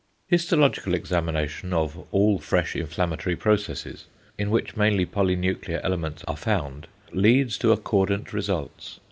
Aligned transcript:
Histological 0.29 0.95
examination 0.95 1.73
of 1.73 2.07
all 2.11 2.39
fresh 2.39 2.75
inflammatory 2.75 3.35
processes, 3.35 4.05
in 4.35 4.49
which 4.49 4.75
mainly 4.75 5.05
polynuclear 5.05 5.79
elements 5.83 6.23
are 6.27 6.35
found, 6.37 6.87
leads 7.13 7.55
to 7.59 7.71
accordant 7.71 8.33
results. 8.33 8.97